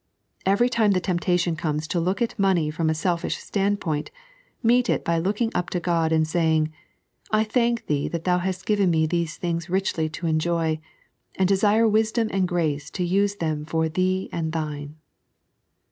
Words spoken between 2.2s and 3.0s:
at money from a